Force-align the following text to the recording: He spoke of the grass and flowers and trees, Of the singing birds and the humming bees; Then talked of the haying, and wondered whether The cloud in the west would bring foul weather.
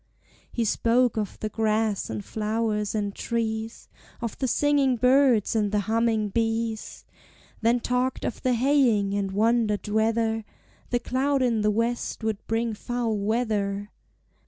He 0.51 0.65
spoke 0.65 1.15
of 1.15 1.37
the 1.41 1.49
grass 1.49 2.09
and 2.09 2.25
flowers 2.25 2.95
and 2.95 3.13
trees, 3.13 3.87
Of 4.19 4.35
the 4.39 4.47
singing 4.47 4.95
birds 4.95 5.55
and 5.55 5.71
the 5.71 5.81
humming 5.81 6.29
bees; 6.29 7.05
Then 7.61 7.79
talked 7.79 8.25
of 8.25 8.41
the 8.41 8.55
haying, 8.55 9.13
and 9.13 9.31
wondered 9.31 9.87
whether 9.87 10.43
The 10.89 10.99
cloud 11.01 11.43
in 11.43 11.61
the 11.61 11.69
west 11.69 12.23
would 12.23 12.43
bring 12.47 12.73
foul 12.73 13.15
weather. 13.15 13.91